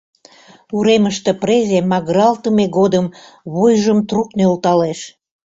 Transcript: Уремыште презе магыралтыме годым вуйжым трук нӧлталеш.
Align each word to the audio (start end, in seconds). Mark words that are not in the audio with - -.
Уремыште 0.75 1.31
презе 1.41 1.79
магыралтыме 1.91 2.65
годым 2.77 3.05
вуйжым 3.53 3.99
трук 4.09 4.29
нӧлталеш. 4.37 4.99